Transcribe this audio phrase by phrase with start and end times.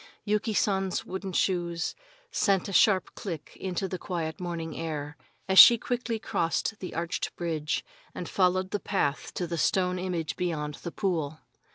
[0.25, 1.93] Yuki San's wooden shoes
[2.31, 5.15] sent a sharp click into the quiet morning air
[5.47, 7.85] as she quickly crossed the arched bridge
[8.15, 11.39] and followed the path to the stone image beyond the pool.